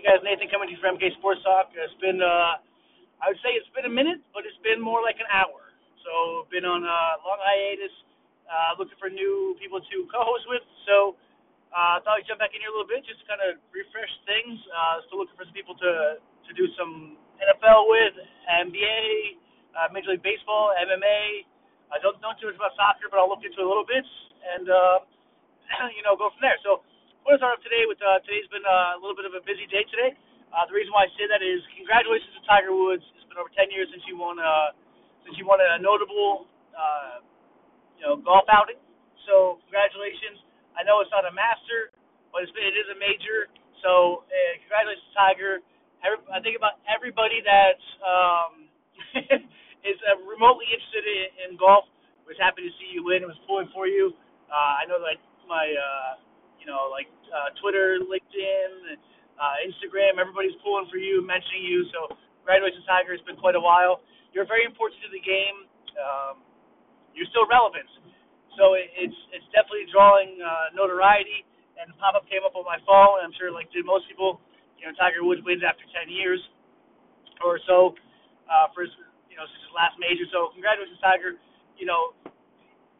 [0.00, 1.76] Hey guys, Nathan coming to you from MK Sports Talk.
[1.76, 2.56] It's been, uh,
[3.20, 5.76] I would say it's been a minute, but it's been more like an hour.
[6.00, 7.92] So been on a long hiatus,
[8.48, 10.64] uh, looking for new people to co-host with.
[10.88, 11.20] So
[11.76, 14.56] uh, thought I'd jump back in here a little bit, just kind of refresh things.
[14.72, 18.16] Uh, still looking for some people to to do some NFL with,
[18.48, 19.36] NBA,
[19.76, 21.44] uh, Major League Baseball, MMA.
[21.92, 24.08] I don't know too much about soccer, but I'll look into it a little bit
[24.56, 25.04] and uh,
[25.96, 26.56] you know go from there.
[26.64, 26.88] So
[27.30, 29.86] we're gonna today with uh, today's been uh, a little bit of a busy day
[29.86, 30.18] today.
[30.50, 33.06] Uh, the reason why I say that is congratulations to Tiger Woods.
[33.14, 34.74] It's been over 10 years since you won uh,
[35.22, 37.22] since you won a notable uh,
[37.94, 38.82] you know golf outing.
[39.30, 40.42] So congratulations.
[40.74, 41.94] I know it's not a master,
[42.34, 43.46] but it's been, it is a major.
[43.86, 45.62] So uh, congratulations, Tiger.
[46.02, 48.66] Every, I think about everybody that um,
[49.86, 51.86] is uh, remotely interested in, in golf
[52.26, 53.22] was happy to see you win.
[53.22, 54.18] Was pulling for you.
[54.50, 55.14] Uh, I know that
[55.46, 56.18] my uh,
[56.60, 59.00] you know, like uh, Twitter, LinkedIn,
[59.40, 60.20] uh, Instagram.
[60.20, 61.88] Everybody's pulling for you, mentioning you.
[61.90, 62.12] So,
[62.44, 63.16] congratulations, Tiger.
[63.16, 64.04] It's been quite a while.
[64.36, 65.66] You're very important to the game.
[65.96, 66.44] Um,
[67.16, 67.88] you're still relevant.
[68.58, 71.48] So it, it's it's definitely drawing uh, notoriety.
[71.80, 73.24] And the pop up came up on my phone.
[73.24, 74.38] And I'm sure, like did most people,
[74.76, 76.40] you know, Tiger Woods wins after 10 years
[77.40, 77.96] or so
[78.52, 78.92] uh, for his,
[79.32, 80.28] you know, since his last major.
[80.28, 81.40] So congratulations, Tiger.
[81.80, 82.12] You know,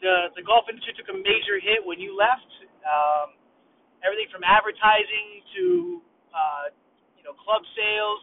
[0.00, 2.48] the the golf industry took a major hit when you left.
[2.82, 3.36] Um,
[4.02, 5.64] everything from advertising to
[6.34, 6.66] uh,
[7.18, 8.20] you know club sales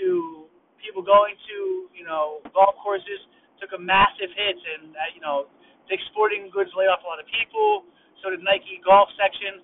[0.00, 0.48] to
[0.80, 3.20] people going to you know golf courses
[3.60, 5.48] took a massive hit, and uh, you know
[5.88, 7.86] Dick's Sporting Goods laid off a lot of people.
[8.22, 9.62] So did Nike golf section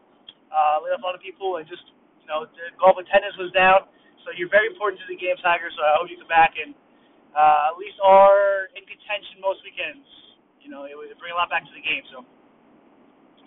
[0.53, 1.84] uh, laid off a lot of people, and just
[2.23, 3.89] you know the golf attendance was down.
[4.25, 5.69] So you're very important to the game, Tiger.
[5.75, 6.73] So I hope you come back and
[7.37, 10.06] uh, at least are in contention most weekends.
[10.65, 12.01] You know, it would bring a lot back to the game.
[12.09, 12.25] So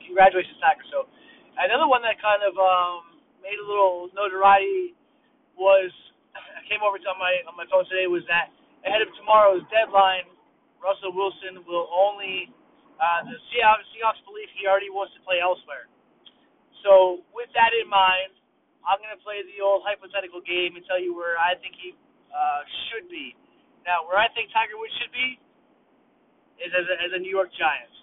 [0.05, 0.85] congratulations, Tiger.
[0.93, 1.09] So
[1.57, 4.93] Another one that kind of um, made a little notoriety
[5.57, 5.89] was
[6.37, 8.53] I came over to on my on my phone today was that
[8.85, 10.29] ahead of tomorrow's deadline,
[10.77, 12.53] Russell Wilson will only
[13.01, 15.89] uh, the Seahawks, Seahawks believe he already wants to play elsewhere.
[16.85, 18.33] So with that in mind,
[18.85, 21.93] I'm going to play the old hypothetical game and tell you where I think he
[22.33, 23.37] uh, should be.
[23.85, 25.37] Now, where I think Tiger Woods should be
[26.61, 27.93] is as a, as a New York Giant.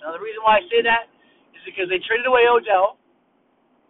[0.00, 1.13] Now, the reason why I say that
[1.62, 2.98] because they traded away Odell.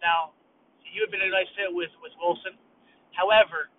[0.04, 0.36] Now,
[0.84, 2.54] you have been a nice fit with with Wilson.
[3.16, 3.72] However,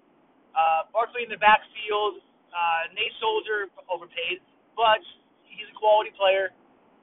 [0.52, 2.20] uh, Barkley in the backfield,
[2.52, 4.42] uh, Nate Solder overpaid,
[4.76, 5.00] but
[5.48, 6.52] he's a quality player.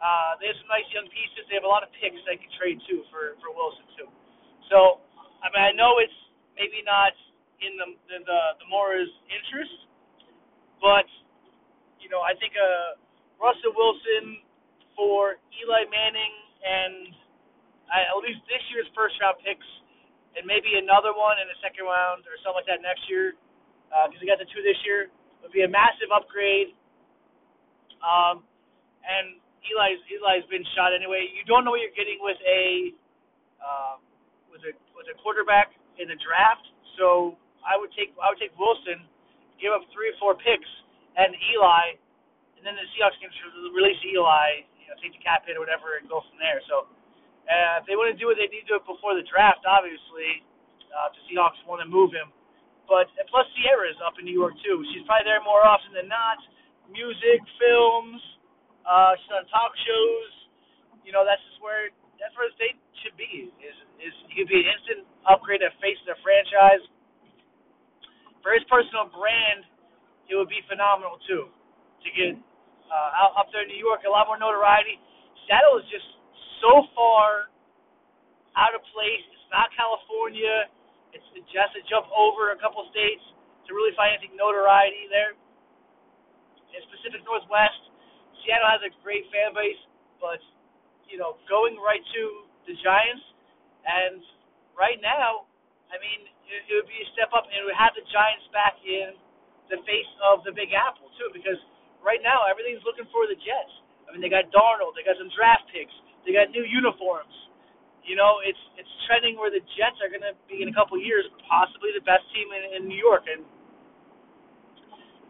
[0.03, 1.47] Uh, they have some nice young pieces.
[1.47, 4.09] They have a lot of picks they can trade too for for Wilson too.
[4.69, 5.01] So,
[5.41, 6.19] I mean, I know it's
[6.59, 7.15] maybe not
[7.63, 9.87] in the the the, the Mora's interest,
[10.83, 11.07] but
[12.03, 12.99] you know, I think uh,
[13.39, 14.43] Russell Wilson
[14.99, 17.15] for Eli Manning and
[17.91, 19.67] I, at least this year's first round picks,
[20.39, 23.37] and maybe another one in the second round or something like that next year,
[23.93, 25.13] because uh, we got the two this year,
[25.45, 26.73] would be a massive upgrade.
[28.01, 28.47] Um,
[29.05, 29.37] and
[29.67, 31.29] Eli's Eli's been shot anyway.
[31.31, 32.95] You don't know what you're getting with a
[33.63, 33.99] um,
[34.51, 36.65] with a with a quarterback in the draft.
[36.99, 39.07] So I would take I would take Wilson,
[39.63, 40.71] give up three or four picks,
[41.15, 41.99] and Eli,
[42.59, 43.31] and then the Seahawks can
[43.75, 46.61] release Eli know, take the cap hit or whatever and go from there.
[46.69, 46.93] So
[47.49, 49.65] uh, if they want to do it, they need to do it before the draft,
[49.65, 50.45] obviously.
[50.93, 52.29] Uh, the Seahawks want to move him.
[52.85, 54.85] But and plus Ciara's up in New York too.
[54.93, 56.37] She's probably there more often than not.
[56.93, 58.21] Music, films,
[58.85, 60.33] uh, she's on talk shows.
[61.01, 61.89] You know, that's just where
[62.21, 63.49] that's where the state should be.
[63.65, 66.85] Is is he could be an instant upgrade that face the franchise.
[68.45, 69.63] For his personal brand,
[70.27, 71.49] it would be phenomenal too
[72.03, 72.35] to get
[72.93, 75.01] uh, out up there in New York, a lot more notoriety.
[75.49, 76.05] Seattle is just
[76.61, 77.49] so far
[78.55, 79.25] out of place.
[79.33, 80.69] It's not California.
[81.17, 83.25] It's just a jump over a couple states
[83.65, 85.33] to really find anything notoriety there.
[86.73, 87.81] In Pacific Northwest,
[88.45, 89.81] Seattle has a great fan base,
[90.21, 90.41] but
[91.05, 92.23] you know, going right to
[92.65, 93.25] the Giants,
[93.85, 94.25] and
[94.73, 95.45] right now,
[95.93, 98.81] I mean, it, it would be a step up, and would have the Giants back
[98.81, 99.13] in
[99.69, 101.61] the face of the Big Apple too, because
[102.03, 103.73] right now everything's looking for the Jets.
[104.05, 105.95] I mean, they got Darnold, they got some draft picks,
[106.27, 107.33] they got new uniforms.
[108.03, 110.99] You know, it's it's trending where the Jets are going to be in a couple
[110.99, 113.47] years possibly the best team in, in New York, and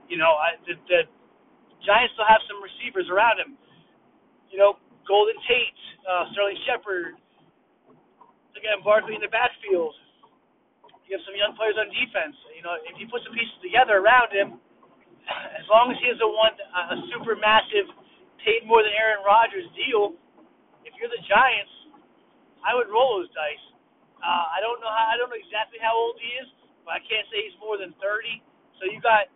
[0.09, 1.01] you know, I, the, the
[1.85, 3.61] Giants still have some receivers around him.
[4.49, 7.17] You know, Golden Tate, uh, Sterling Shepard,
[8.57, 9.93] again Barkley in the backfield.
[11.05, 12.37] You have some young players on defense.
[12.57, 14.63] You know, if you put some pieces together around him
[15.58, 17.88] as long as he a one a super massive
[18.43, 20.17] paid more than Aaron Rodgers deal,
[20.82, 21.73] if you're the Giants,
[22.62, 23.67] I would roll those dice.
[24.23, 25.06] Uh, I don't know how.
[25.11, 26.49] I don't know exactly how old he is,
[26.87, 28.43] but I can't say he's more than 30.
[28.79, 29.31] So you got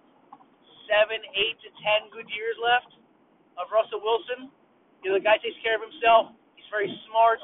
[0.87, 2.95] seven, eight to ten good years left
[3.59, 4.51] of Russell Wilson.
[5.03, 6.35] You know, the guy takes care of himself.
[6.55, 7.43] He's very smart.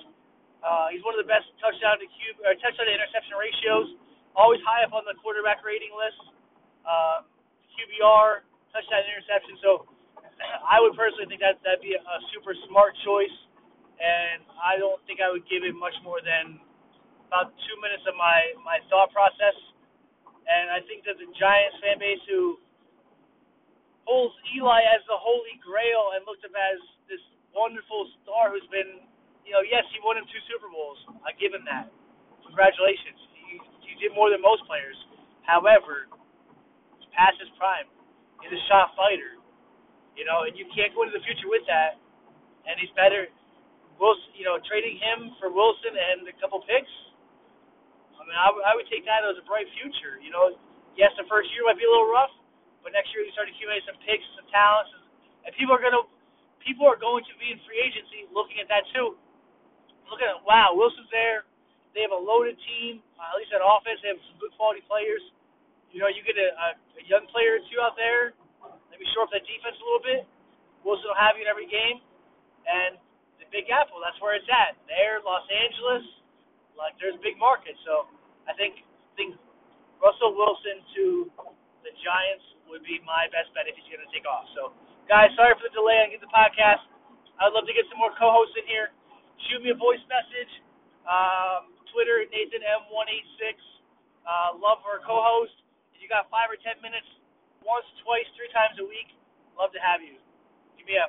[0.62, 3.98] Uh, he's one of the best touchdown to cube or touchdown to interception ratios.
[4.38, 6.22] Always high up on the quarterback rating list.
[6.86, 7.26] Uh,
[7.74, 9.56] QBR, touchdown interception.
[9.60, 9.86] So
[10.64, 13.36] I would personally think that that'd be a, super smart choice,
[14.00, 16.58] and I don't think I would give him much more than
[17.28, 19.56] about two minutes of my my thought process.
[20.42, 22.58] And I think that the Giants fan base who
[24.04, 27.22] holds Eli as the holy grail and looked him as this
[27.54, 29.06] wonderful star who's been,
[29.46, 30.98] you know, yes, he won him two Super Bowls.
[31.22, 31.94] I give him that.
[32.42, 33.16] Congratulations.
[33.38, 34.98] He, he did more than most players.
[35.46, 36.10] However,
[37.62, 37.86] prime.
[38.42, 39.38] He's a shot fighter.
[40.18, 41.94] You know, and you can't go into the future with that.
[42.66, 43.30] And he's better.
[44.02, 46.90] Wilson, you know, trading him for Wilson and a couple picks.
[48.18, 50.18] I mean, I, w- I would take that as a bright future.
[50.18, 50.58] You know,
[50.98, 52.34] yes, the first year might be a little rough,
[52.82, 54.90] but next year you start accumulating some picks, some talents,
[55.46, 56.06] and people are gonna,
[56.62, 59.18] people are going to be in free agency looking at that too.
[60.10, 61.46] Looking at wow, Wilson's there.
[61.94, 63.02] They have a loaded team.
[63.18, 65.22] Uh, at least on offense, they have some good quality players.
[65.92, 66.68] You know, you get a, a,
[66.98, 68.32] a young player or two out there
[68.92, 70.22] maybe shore up that defense a little bit.
[70.84, 71.98] Wilson will have you in every game.
[72.68, 73.00] And
[73.42, 74.78] the Big Apple, that's where it's at.
[74.86, 76.04] There, Los Angeles,
[76.78, 77.80] like there's a big markets.
[77.82, 78.06] So
[78.46, 78.84] I think
[79.18, 79.34] think
[79.98, 81.04] Russell Wilson to
[81.82, 84.46] the Giants would be my best bet if he's going to take off.
[84.54, 84.72] So,
[85.10, 86.86] guys, sorry for the delay on getting the podcast.
[87.42, 88.94] I'd love to get some more co-hosts in here.
[89.50, 90.52] Shoot me a voice message.
[91.04, 93.58] Um, Twitter, Nathan M186.
[94.22, 95.61] Uh, love our co-host.
[96.12, 97.08] Got five or ten minutes,
[97.64, 99.16] once, twice, three times a week,
[99.56, 100.20] love to have you.
[100.76, 101.08] Give me a